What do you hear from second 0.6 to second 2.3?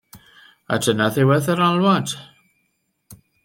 A dyna ddiwedd yr alwad.